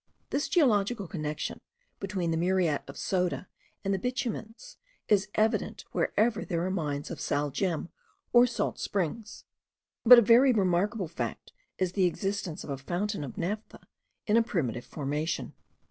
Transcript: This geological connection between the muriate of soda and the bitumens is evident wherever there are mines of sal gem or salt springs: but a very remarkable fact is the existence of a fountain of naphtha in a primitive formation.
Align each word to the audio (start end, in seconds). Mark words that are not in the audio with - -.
This 0.31 0.47
geological 0.47 1.07
connection 1.07 1.61
between 1.99 2.31
the 2.31 2.35
muriate 2.37 2.81
of 2.87 2.97
soda 2.97 3.47
and 3.85 3.93
the 3.93 3.99
bitumens 3.99 4.77
is 5.07 5.27
evident 5.35 5.85
wherever 5.91 6.43
there 6.43 6.65
are 6.65 6.71
mines 6.71 7.11
of 7.11 7.21
sal 7.21 7.51
gem 7.51 7.87
or 8.33 8.47
salt 8.47 8.79
springs: 8.79 9.43
but 10.03 10.17
a 10.17 10.23
very 10.23 10.53
remarkable 10.53 11.07
fact 11.07 11.53
is 11.77 11.91
the 11.91 12.05
existence 12.05 12.63
of 12.63 12.71
a 12.71 12.79
fountain 12.79 13.23
of 13.23 13.37
naphtha 13.37 13.81
in 14.25 14.37
a 14.37 14.41
primitive 14.41 14.85
formation. 14.85 15.53